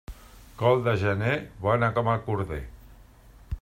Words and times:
Col 0.61 0.81
de 0.87 0.95
gener, 1.03 1.35
bona 1.69 1.93
com 1.99 2.11
el 2.17 2.25
corder. 2.31 2.63